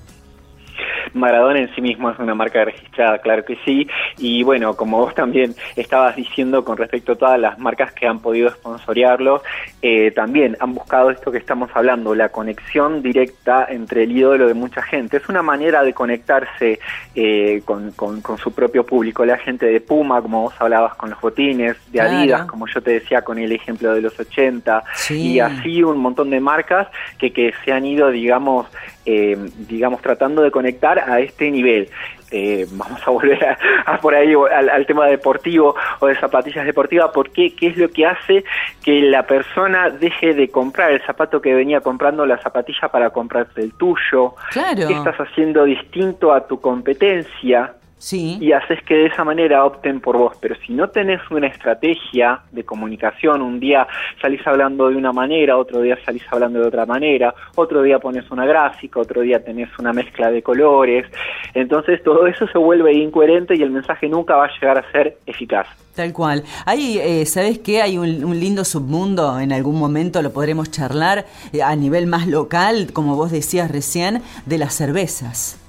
Maradona 1.15 1.61
en 1.61 1.75
sí 1.75 1.81
mismo 1.81 2.11
es 2.11 2.19
una 2.19 2.35
marca 2.35 2.65
registrada, 2.65 3.19
claro 3.19 3.45
que 3.45 3.57
sí, 3.65 3.89
Y 4.19 4.43
bueno, 4.43 4.75
como 4.75 4.99
vos 4.99 5.15
también 5.15 5.55
estabas 5.77 6.17
diciendo 6.17 6.65
con 6.65 6.77
respecto 6.77 7.13
a 7.13 7.17
todas 7.17 7.39
las 7.39 7.59
marcas 7.59 7.93
que 7.93 8.07
han 8.07 8.21
podido 8.21 8.51
sponsorearlo, 8.51 9.43
eh, 9.83 10.11
también 10.13 10.57
han 10.61 10.75
buscado 10.75 11.11
esto 11.11 11.31
que 11.31 11.39
estamos 11.39 11.71
hablando, 11.75 12.15
la 12.15 12.31
conexión 12.31 13.03
directa 13.03 13.67
entre 13.69 14.05
el 14.05 14.17
ídolo 14.17 14.47
de 14.49 14.55
mucha 14.55 14.83
gente. 14.83 15.19
Es 15.19 15.29
una 15.29 15.43
manera 15.43 15.83
de 15.83 15.93
conectarse 15.93 16.79
eh, 17.15 17.63
con, 17.65 17.93
su 18.39 18.53
propio 18.53 18.85
público. 18.85 19.25
La 19.25 19.39
gente 19.39 19.67
de 19.67 19.81
Puma, 19.81 20.23
como 20.23 20.43
vos 20.43 20.55
hablabas 20.59 20.95
con 20.95 21.11
los 21.11 21.21
botines, 21.21 21.77
de 21.91 22.01
Adidas, 22.01 22.47
como 22.47 22.67
yo 22.67 22.81
te 22.81 22.93
decía 22.93 23.23
con 23.23 23.39
el 23.39 23.53
ejemplo 23.53 23.95
de 23.95 24.01
los 24.01 24.19
80, 24.19 24.85
y 25.11 25.41
así 25.41 25.83
un 25.83 25.99
montón 25.99 26.31
de 26.31 26.41
marcas 26.41 26.89
que, 27.19 27.33
que 27.33 27.53
se 27.65 27.73
han 27.73 27.85
ido, 27.85 28.11
digamos, 28.11 28.67
eh, 29.11 29.37
digamos, 29.69 30.03
tratando 30.03 30.43
de 30.43 30.51
conectar 30.51 30.88
a 30.97 31.21
este 31.21 31.51
nivel. 31.51 31.91
Eh, 32.31 32.67
vamos 32.73 33.01
a 33.07 33.11
volver 33.11 33.57
a, 33.87 33.99
por 34.01 34.15
ahí 34.15 34.35
al, 34.35 34.87
tema 34.87 35.07
deportivo 35.07 35.75
o 35.99 36.07
de 36.07 36.15
zapatillas 36.17 36.67
deportivas, 36.67 37.11
porque 37.13 37.55
qué 37.55 37.69
es 37.69 37.77
lo 37.79 37.89
que 37.89 38.07
hace 38.07 38.45
que 38.85 39.01
la 39.01 39.27
persona 39.27 39.89
deje 39.89 40.35
de 40.35 40.49
comprar 40.49 40.93
el 40.93 41.03
zapato 41.07 41.41
que 41.41 41.55
venía 41.55 41.81
comprando 41.81 42.27
la 42.27 42.37
zapatilla 42.39 42.89
para 42.89 43.11
comprarse 43.11 43.63
el 43.63 43.73
tuyo, 43.73 44.35
claro. 44.51 44.89
qué 44.89 44.95
estás 44.95 45.17
haciendo 45.17 45.65
distinto 45.65 46.33
a 46.33 46.47
tu 46.47 46.61
competencia, 46.61 47.75
Sí. 47.99 48.39
Y 48.41 48.53
haces 48.53 48.83
que 48.85 48.95
de 48.95 49.07
esa 49.07 49.25
manera 49.25 49.65
opten 49.65 50.01
por 50.01 50.17
vos. 50.17 50.37
Pero 50.41 50.55
si 50.67 50.73
no 50.73 50.89
tenés 50.89 51.21
una 51.31 51.49
estrategia 51.49 52.41
de 52.53 52.65
comunicación, 52.65 53.43
un 53.43 53.61
día 53.61 53.87
salís 54.23 54.47
hablando 54.47 54.89
de 54.89 54.97
una 54.97 55.13
manera, 55.13 55.57
otro 55.57 55.83
día 55.83 55.99
salís 56.05 56.23
hablando 56.31 56.61
de 56.61 56.69
otra 56.69 56.87
manera, 56.87 57.35
otro 57.57 57.83
día 57.83 57.99
pones 57.99 58.31
una 58.31 58.47
gráfica, 58.47 59.01
otro 59.01 59.23
día 59.23 59.43
tenés 59.45 59.69
una 59.79 59.93
mezcla 59.93 60.31
de 60.31 60.43
colores, 60.43 61.07
entonces 61.55 62.03
todo 62.03 62.27
eso 62.27 62.47
se 62.47 62.59
vuelve 62.59 62.93
incoherente 62.95 63.57
y 63.57 63.63
el 63.63 63.71
mensaje 63.71 64.09
nunca 64.09 64.37
va 64.37 64.47
a 64.47 64.53
llegar 64.53 64.79
a 64.79 64.91
ser 64.93 65.19
eficaz. 65.27 65.67
Tal 65.95 66.13
cual. 66.13 66.45
Hay, 66.65 66.99
eh, 66.99 67.27
¿sabes 67.27 67.59
qué? 67.59 67.83
Hay 67.83 67.99
un, 67.99 68.25
un, 68.25 68.39
lindo 68.39 68.65
submundo, 68.65 69.41
en 69.41 69.53
algún 69.53 69.77
momento 69.79 70.23
lo 70.23 70.33
podremos 70.33 70.71
charlar 70.71 71.27
eh, 71.53 71.63
a 71.63 71.75
nivel 71.75 72.07
más 72.07 72.29
local, 72.29 72.93
como 72.93 73.17
vos 73.17 73.33
decías 73.33 73.69
recién, 73.69 74.23
de 74.47 74.59
las 74.59 74.75
cervezas 74.75 75.65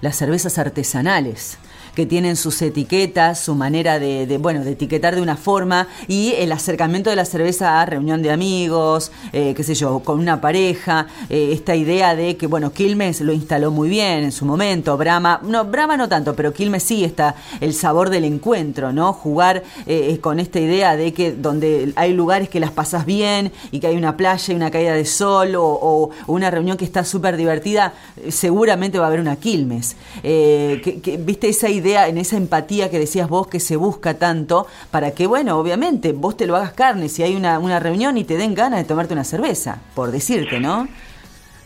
las 0.00 0.16
cervezas 0.16 0.58
artesanales 0.58 1.58
que 1.98 2.06
tienen 2.06 2.36
sus 2.36 2.62
etiquetas, 2.62 3.40
su 3.40 3.56
manera 3.56 3.98
de, 3.98 4.38
bueno, 4.40 4.62
de 4.62 4.70
etiquetar 4.70 5.16
de 5.16 5.20
una 5.20 5.36
forma 5.36 5.88
y 6.06 6.32
el 6.38 6.52
acercamiento 6.52 7.10
de 7.10 7.16
la 7.16 7.24
cerveza 7.24 7.80
a 7.80 7.86
reunión 7.86 8.22
de 8.22 8.30
amigos, 8.30 9.10
eh, 9.32 9.52
qué 9.56 9.64
sé 9.64 9.74
yo, 9.74 9.98
con 10.04 10.20
una 10.20 10.40
pareja, 10.40 11.08
eh, 11.28 11.50
esta 11.52 11.74
idea 11.74 12.14
de 12.14 12.36
que, 12.36 12.46
bueno, 12.46 12.72
Quilmes 12.72 13.20
lo 13.20 13.32
instaló 13.32 13.72
muy 13.72 13.88
bien 13.88 14.22
en 14.22 14.30
su 14.30 14.44
momento, 14.44 14.96
Brahma, 14.96 15.40
no, 15.42 15.64
Brahma 15.64 15.96
no 15.96 16.08
tanto, 16.08 16.36
pero 16.36 16.52
Quilmes 16.52 16.84
sí 16.84 17.02
está 17.02 17.34
el 17.60 17.74
sabor 17.74 18.10
del 18.10 18.22
encuentro, 18.22 18.92
¿no? 18.92 19.12
Jugar 19.12 19.64
eh, 19.86 20.16
con 20.20 20.38
esta 20.38 20.60
idea 20.60 20.94
de 20.94 21.12
que 21.12 21.32
donde 21.32 21.92
hay 21.96 22.12
lugares 22.12 22.48
que 22.48 22.60
las 22.60 22.70
pasas 22.70 23.06
bien 23.06 23.50
y 23.72 23.80
que 23.80 23.88
hay 23.88 23.96
una 23.96 24.16
playa 24.16 24.52
y 24.52 24.56
una 24.56 24.70
caída 24.70 24.94
de 24.94 25.04
sol 25.04 25.56
o, 25.56 26.10
una 26.28 26.48
reunión 26.48 26.76
que 26.76 26.84
está 26.84 27.02
súper 27.02 27.36
divertida, 27.36 27.92
seguramente 28.28 29.00
va 29.00 29.06
a 29.06 29.08
haber 29.08 29.18
una 29.18 29.34
Quilmes. 29.34 29.96
¿Viste 30.22 31.48
esa 31.48 31.68
idea? 31.68 31.87
En 31.88 32.18
esa 32.18 32.36
empatía 32.36 32.90
que 32.90 32.98
decías 32.98 33.28
vos 33.28 33.46
que 33.46 33.60
se 33.60 33.76
busca 33.76 34.14
tanto, 34.14 34.66
para 34.90 35.12
que, 35.12 35.26
bueno, 35.26 35.58
obviamente 35.58 36.12
vos 36.12 36.36
te 36.36 36.46
lo 36.46 36.56
hagas 36.56 36.72
carne 36.72 37.08
si 37.08 37.22
hay 37.22 37.34
una, 37.34 37.58
una 37.58 37.80
reunión 37.80 38.18
y 38.18 38.24
te 38.24 38.36
den 38.36 38.54
ganas 38.54 38.80
de 38.80 38.84
tomarte 38.84 39.14
una 39.14 39.24
cerveza, 39.24 39.78
por 39.94 40.10
decirte, 40.10 40.60
¿no? 40.60 40.88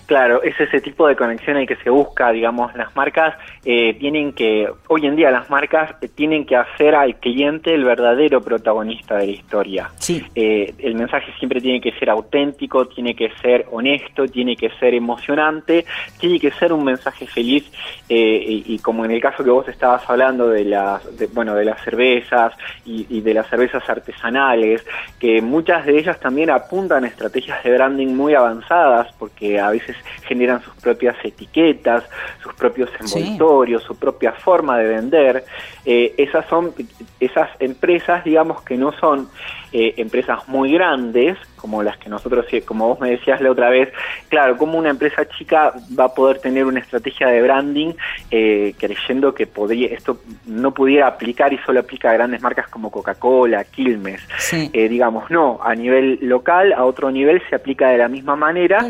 Claro, 0.06 0.42
es 0.42 0.59
ese 0.61 0.80
tipo 0.80 1.06
de 1.06 1.16
conexión 1.16 1.56
el 1.56 1.66
que 1.66 1.76
se 1.76 1.90
busca, 1.90 2.32
digamos, 2.32 2.75
las 2.75 2.94
marcas 2.97 3.35
eh, 3.64 3.94
tienen 3.94 4.32
que, 4.32 4.68
hoy 4.88 5.06
en 5.06 5.16
día 5.16 5.30
las 5.30 5.49
marcas 5.49 5.94
eh, 6.00 6.09
tienen 6.09 6.44
que 6.44 6.56
hacer 6.56 6.94
al 6.94 7.16
cliente 7.16 7.73
el 7.73 7.85
verdadero 7.85 8.40
protagonista 8.40 9.16
de 9.16 9.26
la 9.26 9.32
historia. 9.32 9.90
Sí. 9.99 10.25
Eh, 10.35 10.75
el 10.78 10.97
mensaje 10.97 11.32
siempre 11.38 11.61
tiene 11.61 11.80
que 11.80 11.92
ser 11.92 12.11
auténtico, 12.11 12.88
tiene 12.88 13.14
que 13.14 13.30
ser 13.40 13.66
honesto, 13.71 14.26
tiene 14.26 14.56
que 14.56 14.71
ser 14.80 14.94
emocionante, 14.94 15.87
tiene 16.18 16.40
que 16.40 16.50
ser 16.50 16.73
un 16.73 16.85
mensaje 16.85 17.26
feliz 17.26 17.71
y, 18.09 18.78
como 18.80 19.04
en 19.04 19.12
el 19.12 19.21
caso 19.21 19.42
que 19.42 19.50
vos 19.50 19.66
estabas 19.68 20.09
hablando 20.11 20.49
de 20.49 20.64
las, 20.64 21.02
bueno, 21.32 21.54
de 21.54 21.64
las 21.64 21.82
cervezas 21.82 22.52
y, 22.85 23.06
y 23.09 23.21
de 23.21 23.35
las 23.35 23.49
cervezas 23.49 23.88
artesanales, 23.88 24.85
que 25.18 25.40
muchas 25.40 25.87
de 25.87 25.99
ellas 25.99 26.21
también 26.21 26.50
apuntan 26.50 27.04
a 27.04 27.06
estrategias 27.06 27.62
de 27.62 27.73
branding 27.73 28.09
muy 28.09 28.35
avanzadas, 28.35 29.09
porque 29.18 29.59
a 29.61 29.71
veces 29.71 29.91
generan 30.26 30.62
sus 30.62 30.75
propias 30.75 31.16
etiquetas, 31.25 32.04
sus 32.42 32.54
propios 32.54 32.90
envoltorios, 33.00 33.82
su 33.82 33.96
propia 33.96 34.32
forma 34.32 34.78
de 34.78 34.88
vender. 34.88 35.44
Eh, 35.84 36.14
esas 36.18 36.46
son 36.46 36.72
esas 37.20 37.50
empresas, 37.61 38.25
digamos, 38.25 38.62
que 38.62 38.76
no 38.76 38.92
son 38.92 39.28
eh, 39.72 39.94
empresas 39.96 40.46
muy 40.49 40.72
grandes, 40.72 41.38
como 41.62 41.81
las 41.85 41.97
que 41.97 42.09
nosotros, 42.09 42.45
como 42.66 42.88
vos 42.88 42.99
me 42.99 43.11
decías 43.11 43.40
la 43.40 43.52
otra 43.52 43.71
vez, 43.71 43.88
claro, 44.28 44.57
como 44.59 44.76
una 44.76 44.90
empresa 44.90 45.25
chica 45.28 45.73
va 45.97 46.07
a 46.07 46.14
poder 46.14 46.40
tener 46.40 46.64
una 46.64 46.81
estrategia 46.81 47.28
de 47.28 47.40
branding 47.40 47.92
eh, 48.33 48.75
creyendo 48.76 49.33
que 49.33 49.47
podría, 49.47 49.87
esto 49.95 50.21
no 50.45 50.75
pudiera 50.75 51.07
aplicar 51.07 51.52
y 51.52 51.59
solo 51.59 51.78
aplica 51.78 52.11
a 52.11 52.14
grandes 52.14 52.42
marcas 52.42 52.66
como 52.66 52.90
Coca-Cola, 52.90 53.62
Quilmes. 53.62 54.21
Eh, 54.52 54.88
digamos, 54.88 55.31
no, 55.31 55.61
a 55.62 55.73
nivel 55.76 56.19
local, 56.23 56.73
a 56.73 56.85
otro 56.85 57.12
nivel 57.12 57.40
se 57.49 57.54
aplica 57.54 57.90
de 57.90 57.99
la 57.99 58.09
misma 58.09 58.35
manera. 58.35 58.81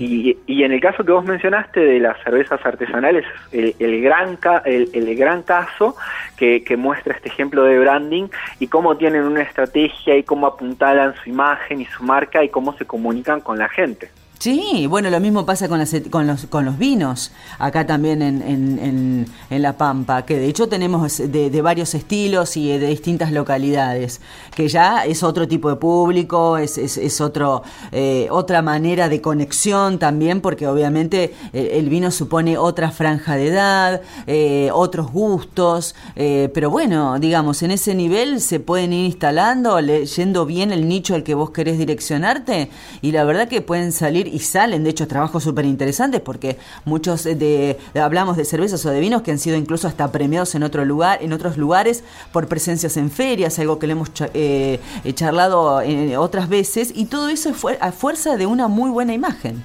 Y, 0.00 0.38
y, 0.46 0.62
en 0.62 0.72
el 0.72 0.80
caso 0.80 1.04
que 1.04 1.12
vos 1.12 1.24
mencionaste 1.26 1.80
de 1.80 2.00
las 2.00 2.16
cervezas 2.24 2.64
artesanales, 2.64 3.26
el, 3.52 3.74
el 3.78 4.00
gran, 4.00 4.38
el, 4.64 4.88
el, 4.94 5.16
gran 5.16 5.42
caso 5.42 5.96
que, 6.42 6.64
que 6.64 6.76
muestra 6.76 7.14
este 7.14 7.28
ejemplo 7.28 7.62
de 7.62 7.78
branding 7.78 8.26
y 8.58 8.66
cómo 8.66 8.96
tienen 8.96 9.22
una 9.22 9.42
estrategia 9.42 10.16
y 10.16 10.24
cómo 10.24 10.48
apuntalan 10.48 11.14
su 11.22 11.30
imagen 11.30 11.80
y 11.80 11.84
su 11.84 12.02
marca 12.02 12.42
y 12.42 12.48
cómo 12.48 12.76
se 12.76 12.84
comunican 12.84 13.40
con 13.40 13.60
la 13.60 13.68
gente. 13.68 14.10
Sí, 14.42 14.88
bueno, 14.88 15.08
lo 15.08 15.20
mismo 15.20 15.46
pasa 15.46 15.68
con, 15.68 15.78
las, 15.78 15.94
con, 16.10 16.26
los, 16.26 16.46
con 16.46 16.64
los 16.64 16.76
vinos, 16.76 17.30
acá 17.60 17.86
también 17.86 18.22
en, 18.22 18.42
en, 18.42 19.26
en, 19.50 19.62
La 19.62 19.76
Pampa, 19.76 20.26
que 20.26 20.36
de 20.36 20.48
hecho 20.48 20.68
tenemos 20.68 21.18
de, 21.18 21.62
varios 21.62 21.94
estilos 21.94 22.56
y 22.56 22.76
de 22.76 22.88
distintas 22.88 23.30
localidades, 23.30 24.20
que 24.56 24.66
ya 24.66 25.04
es 25.04 25.22
otro 25.22 25.46
tipo 25.46 25.70
de 25.70 25.76
público, 25.76 26.58
es, 26.58 26.76
es, 26.76 26.96
es 26.96 27.20
otro, 27.20 27.62
eh, 27.92 28.26
otra 28.32 28.62
manera 28.62 29.08
de 29.08 29.20
conexión 29.20 30.00
también, 30.00 30.40
porque 30.40 30.66
obviamente 30.66 31.32
eh, 31.52 31.74
el, 31.74 31.88
vino 31.88 32.10
supone 32.10 32.58
otra 32.58 32.90
franja 32.90 33.36
de 33.36 33.46
edad, 33.46 34.00
eh, 34.26 34.70
otros 34.72 35.12
gustos, 35.12 35.94
pero 36.16 36.68
bueno, 36.68 37.20
digamos, 37.20 37.62
en 37.62 37.70
ese 37.70 37.94
nivel 37.94 38.40
se 38.40 38.58
pueden 38.58 38.92
ir 38.92 39.06
instalando, 39.06 39.80
leyendo 39.80 40.46
bien 40.46 40.72
el 40.72 40.88
nicho 40.88 41.14
al 41.14 41.22
que 41.22 41.36
vos 41.36 41.50
querés 41.52 41.78
direccionarte, 41.78 42.70
y 43.02 43.12
la 43.12 43.22
verdad 43.22 43.46
que 43.46 43.60
pueden 43.60 43.92
salir 43.92 44.31
y 44.32 44.38
salen, 44.40 44.84
de 44.84 44.90
hecho, 44.90 45.06
trabajos 45.06 45.44
súper 45.44 45.64
interesantes 45.64 46.20
porque 46.20 46.58
muchos 46.84 47.24
de, 47.24 47.78
hablamos 47.94 48.36
de 48.36 48.44
cervezas 48.44 48.84
o 48.86 48.90
de 48.90 49.00
vinos 49.00 49.22
que 49.22 49.30
han 49.30 49.38
sido 49.38 49.56
incluso 49.56 49.88
hasta 49.88 50.10
premiados 50.10 50.54
en 50.54 50.62
otro 50.62 50.84
lugar, 50.84 51.22
en 51.22 51.32
otros 51.32 51.56
lugares 51.56 52.02
por 52.32 52.48
presencias 52.48 52.96
en 52.96 53.10
ferias, 53.10 53.58
algo 53.58 53.78
que 53.78 53.86
le 53.86 53.92
hemos 53.92 54.10
eh, 54.34 54.80
charlado 55.14 55.80
eh, 55.82 56.16
otras 56.16 56.48
veces, 56.48 56.92
y 56.94 57.06
todo 57.06 57.28
eso 57.28 57.52
fue 57.54 57.78
a 57.80 57.92
fuerza 57.92 58.36
de 58.36 58.46
una 58.46 58.68
muy 58.68 58.90
buena 58.90 59.12
imagen. 59.12 59.62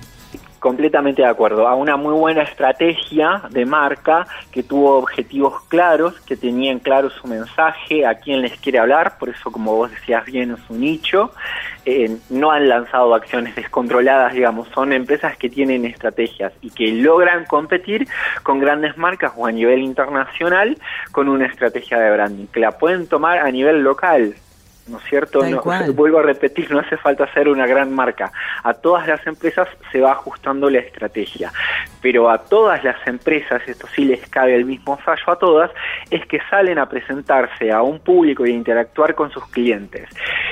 Completamente 0.67 1.21
de 1.21 1.29
acuerdo, 1.29 1.65
a 1.65 1.75
una 1.75 1.95
muy 1.95 2.11
buena 2.11 2.41
estrategia 2.41 3.41
de 3.51 3.65
marca 3.65 4.27
que 4.51 4.63
tuvo 4.63 4.97
objetivos 4.97 5.63
claros, 5.69 6.19
que 6.19 6.35
tenían 6.35 6.79
claro 6.79 7.09
su 7.09 7.25
mensaje, 7.25 8.05
a 8.05 8.15
quién 8.15 8.41
les 8.41 8.59
quiere 8.59 8.77
hablar, 8.77 9.17
por 9.17 9.29
eso 9.29 9.49
como 9.49 9.77
vos 9.77 9.91
decías 9.91 10.25
bien 10.25 10.51
es 10.51 10.59
un 10.69 10.81
nicho, 10.81 11.31
eh, 11.85 12.17
no 12.29 12.51
han 12.51 12.67
lanzado 12.67 13.15
acciones 13.15 13.55
descontroladas, 13.55 14.33
digamos, 14.33 14.67
son 14.75 14.91
empresas 14.91 15.37
que 15.37 15.49
tienen 15.49 15.85
estrategias 15.85 16.51
y 16.61 16.69
que 16.69 16.91
logran 16.91 17.45
competir 17.45 18.05
con 18.43 18.59
grandes 18.59 18.97
marcas 18.97 19.31
o 19.37 19.47
a 19.47 19.53
nivel 19.53 19.79
internacional 19.79 20.77
con 21.13 21.29
una 21.29 21.45
estrategia 21.45 21.97
de 21.97 22.11
branding, 22.11 22.47
que 22.47 22.59
la 22.59 22.77
pueden 22.77 23.07
tomar 23.07 23.37
a 23.37 23.49
nivel 23.51 23.83
local, 23.83 24.35
¿no 24.87 24.97
es 24.97 25.03
cierto? 25.05 25.43
No, 25.43 25.61
vuelvo 25.93 26.19
a 26.19 26.23
repetir, 26.23 26.71
no 26.71 26.79
hace 26.79 26.97
falta 26.97 27.31
ser 27.33 27.47
una 27.47 27.65
gran 27.65 27.93
marca. 27.93 28.31
A 28.63 28.73
todas 28.73 29.07
las 29.07 29.25
empresas 29.27 29.67
se 29.91 30.01
va 30.01 30.11
ajustando 30.11 30.69
la 30.69 30.79
estrategia, 30.79 31.51
pero 32.01 32.29
a 32.29 32.37
todas 32.39 32.83
las 32.83 32.95
empresas, 33.07 33.61
esto 33.67 33.87
sí 33.87 34.05
les 34.05 34.27
cabe 34.29 34.55
el 34.55 34.65
mismo 34.65 34.97
fallo 34.97 35.23
a 35.27 35.37
todas, 35.37 35.71
es 36.09 36.25
que 36.27 36.39
salen 36.49 36.79
a 36.79 36.87
presentarse 36.87 37.71
a 37.71 37.81
un 37.81 37.99
público 37.99 38.45
y 38.45 38.51
a 38.51 38.55
interactuar 38.55 39.15
con 39.15 39.31
sus 39.31 39.45
clientes. 39.49 40.09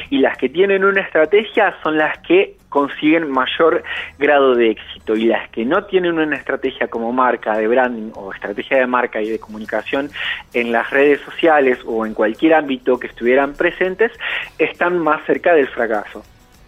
Y 0.09 0.19
las 0.19 0.37
que 0.37 0.49
tienen 0.49 0.83
una 0.83 1.01
estrategia 1.01 1.75
son 1.83 1.97
las 1.97 2.17
que 2.19 2.54
consiguen 2.69 3.31
mayor 3.31 3.83
grado 4.17 4.55
de 4.55 4.71
éxito 4.71 5.15
y 5.15 5.25
las 5.25 5.49
que 5.49 5.65
no 5.65 5.85
tienen 5.85 6.19
una 6.19 6.35
estrategia 6.35 6.87
como 6.87 7.11
marca 7.11 7.57
de 7.57 7.67
branding 7.67 8.11
o 8.15 8.33
estrategia 8.33 8.79
de 8.79 8.87
marca 8.87 9.21
y 9.21 9.29
de 9.29 9.39
comunicación 9.39 10.09
en 10.53 10.71
las 10.71 10.89
redes 10.89 11.21
sociales 11.21 11.79
o 11.85 12.05
en 12.05 12.13
cualquier 12.13 12.53
ámbito 12.53 12.99
que 12.99 13.07
estuvieran 13.07 13.53
presentes 13.53 14.11
están 14.57 14.99
más 14.99 15.25
cerca 15.25 15.53
del 15.53 15.67
fracaso. 15.67 16.23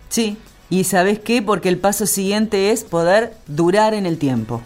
Sí, 0.09 0.37
y 0.69 0.83
¿sabes 0.83 1.19
qué? 1.19 1.41
Porque 1.41 1.69
el 1.69 1.77
paso 1.77 2.05
siguiente 2.05 2.71
es 2.71 2.83
poder 2.83 3.31
durar 3.47 3.93
en 3.93 4.05
el 4.05 4.17
tiempo. 4.17 4.61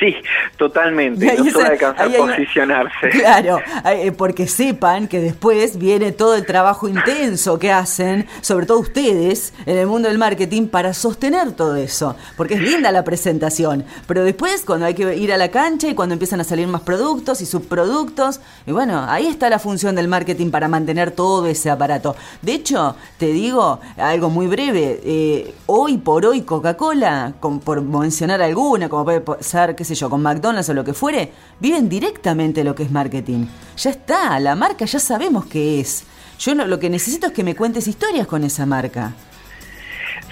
Sí, 0.00 0.16
totalmente. 0.56 1.26
No 1.36 1.50
solo 1.50 1.66
alcanzar 1.66 2.08
a 2.08 2.16
posicionarse. 2.16 3.10
Claro, 3.20 3.60
eh, 3.84 4.12
porque 4.12 4.46
sepan 4.46 5.06
que 5.06 5.20
después 5.20 5.78
viene 5.78 6.10
todo 6.10 6.34
el 6.36 6.46
trabajo 6.46 6.88
intenso 6.88 7.58
que 7.58 7.70
hacen, 7.70 8.26
sobre 8.40 8.64
todo 8.64 8.78
ustedes, 8.78 9.52
en 9.66 9.76
el 9.76 9.86
mundo 9.86 10.08
del 10.08 10.16
marketing, 10.16 10.68
para 10.68 10.94
sostener 10.94 11.52
todo 11.52 11.76
eso. 11.76 12.16
Porque 12.36 12.54
es 12.54 12.62
linda 12.62 12.90
la 12.92 13.04
presentación, 13.04 13.84
pero 14.06 14.24
después 14.24 14.64
cuando 14.64 14.86
hay 14.86 14.94
que 14.94 15.16
ir 15.16 15.32
a 15.32 15.36
la 15.36 15.50
cancha 15.50 15.88
y 15.88 15.94
cuando 15.94 16.14
empiezan 16.14 16.40
a 16.40 16.44
salir 16.44 16.66
más 16.66 16.80
productos 16.80 17.42
y 17.42 17.46
subproductos, 17.46 18.40
y 18.66 18.72
bueno, 18.72 19.04
ahí 19.06 19.26
está 19.26 19.50
la 19.50 19.58
función 19.58 19.94
del 19.94 20.08
marketing 20.08 20.50
para 20.50 20.66
mantener 20.66 21.10
todo 21.10 21.46
ese 21.46 21.68
aparato. 21.68 22.16
De 22.40 22.54
hecho, 22.54 22.96
te 23.18 23.26
digo 23.26 23.80
algo 23.98 24.30
muy 24.30 24.46
breve, 24.46 25.00
eh, 25.04 25.54
hoy 25.66 25.98
por 25.98 26.24
hoy 26.24 26.40
Coca-Cola, 26.42 27.34
por 27.40 27.82
mencionar 27.82 28.40
alguna, 28.40 28.88
como 28.88 29.04
puede 29.04 29.42
ser, 29.42 29.76
qué 29.76 29.84
sé 29.94 30.00
yo, 30.00 30.08
con 30.08 30.22
McDonald's 30.22 30.68
o 30.68 30.74
lo 30.74 30.84
que 30.84 30.94
fuere, 30.94 31.32
viven 31.58 31.88
directamente 31.88 32.64
lo 32.64 32.74
que 32.74 32.84
es 32.84 32.90
marketing. 32.90 33.46
Ya 33.76 33.90
está, 33.90 34.38
la 34.40 34.54
marca 34.54 34.84
ya 34.84 34.98
sabemos 34.98 35.46
qué 35.46 35.80
es. 35.80 36.04
Yo 36.38 36.54
no, 36.54 36.66
lo 36.66 36.78
que 36.78 36.88
necesito 36.88 37.26
es 37.26 37.32
que 37.32 37.44
me 37.44 37.56
cuentes 37.56 37.86
historias 37.86 38.26
con 38.26 38.44
esa 38.44 38.64
marca. 38.66 39.12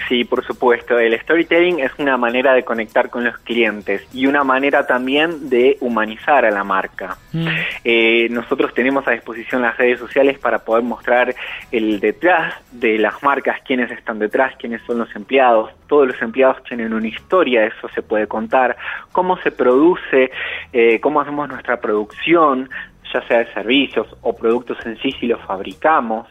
Sí, 0.09 0.23
por 0.23 0.43
supuesto. 0.43 0.97
El 0.97 1.17
storytelling 1.21 1.81
es 1.81 1.91
una 1.99 2.17
manera 2.17 2.53
de 2.53 2.63
conectar 2.63 3.11
con 3.11 3.23
los 3.23 3.37
clientes 3.37 4.07
y 4.11 4.25
una 4.25 4.43
manera 4.43 4.87
también 4.87 5.49
de 5.49 5.77
humanizar 5.81 6.45
a 6.45 6.49
la 6.49 6.63
marca. 6.63 7.15
Mm. 7.31 7.47
Eh, 7.83 8.27
nosotros 8.31 8.73
tenemos 8.73 9.07
a 9.07 9.11
disposición 9.11 9.61
las 9.61 9.77
redes 9.77 9.99
sociales 9.99 10.39
para 10.39 10.65
poder 10.65 10.83
mostrar 10.83 11.35
el 11.71 11.99
detrás 11.99 12.55
de 12.71 12.97
las 12.97 13.21
marcas, 13.21 13.61
quiénes 13.63 13.91
están 13.91 14.17
detrás, 14.17 14.55
quiénes 14.57 14.81
son 14.81 14.97
los 14.97 15.15
empleados. 15.15 15.69
Todos 15.85 16.07
los 16.07 16.21
empleados 16.23 16.63
tienen 16.63 16.91
una 16.91 17.07
historia, 17.07 17.65
eso 17.65 17.87
se 17.93 18.01
puede 18.01 18.25
contar. 18.25 18.77
Cómo 19.11 19.37
se 19.37 19.51
produce, 19.51 20.31
eh, 20.73 20.99
cómo 21.01 21.21
hacemos 21.21 21.47
nuestra 21.47 21.79
producción, 21.79 22.67
ya 23.13 23.27
sea 23.27 23.39
de 23.39 23.53
servicios 23.53 24.07
o 24.21 24.35
productos 24.35 24.77
en 24.85 24.97
sí 24.99 25.11
si 25.19 25.27
los 25.27 25.41
fabricamos. 25.41 26.27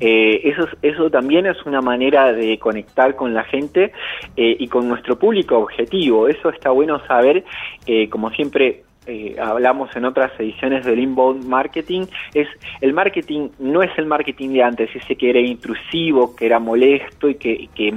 Eh, 0.00 0.40
eso, 0.44 0.66
eso 0.82 1.10
también 1.10 1.46
es 1.46 1.64
una 1.66 1.80
manera 1.80 2.32
de 2.32 2.58
conectar 2.58 3.14
con 3.16 3.34
la 3.34 3.44
gente 3.44 3.92
eh, 4.36 4.56
y 4.58 4.68
con 4.68 4.88
nuestro 4.88 5.18
público 5.18 5.58
objetivo. 5.58 6.28
Eso 6.28 6.50
está 6.50 6.70
bueno 6.70 7.04
saber, 7.06 7.44
eh, 7.86 8.08
como 8.08 8.30
siempre 8.30 8.82
eh, 9.10 9.34
hablamos 9.40 9.94
en 9.96 10.04
otras 10.04 10.30
ediciones 10.38 10.84
del 10.84 11.00
inbound 11.00 11.44
marketing, 11.44 12.06
es 12.32 12.46
el 12.80 12.92
marketing 12.92 13.48
no 13.58 13.82
es 13.82 13.90
el 13.98 14.06
marketing 14.06 14.50
de 14.50 14.62
antes, 14.62 14.94
ese 14.94 15.16
que 15.16 15.30
era 15.30 15.40
intrusivo, 15.40 16.36
que 16.36 16.46
era 16.46 16.60
molesto 16.60 17.28
y 17.28 17.34
que, 17.34 17.68
que, 17.74 17.90